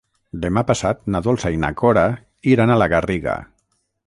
[0.45, 2.07] Demà passat na Dolça i na Cora
[2.55, 3.41] iran a la Garriga.